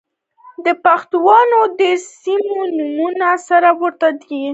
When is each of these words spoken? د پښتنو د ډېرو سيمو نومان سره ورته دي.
د 0.65 0.67
پښتنو 0.85 1.59
د 1.67 1.71
ډېرو 1.79 2.05
سيمو 2.21 2.57
نومان 2.77 3.25
سره 3.49 3.69
ورته 3.81 4.09
دي. 4.23 4.41